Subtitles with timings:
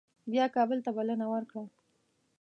[0.31, 1.63] بیا کابل ته بلنه ورکړه.